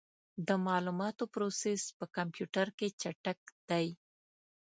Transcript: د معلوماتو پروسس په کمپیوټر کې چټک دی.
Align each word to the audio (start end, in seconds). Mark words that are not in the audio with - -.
د 0.47 0.49
معلوماتو 0.65 1.23
پروسس 1.33 1.81
په 1.97 2.05
کمپیوټر 2.15 2.67
کې 2.77 2.87
چټک 3.01 3.39
دی. 3.69 3.87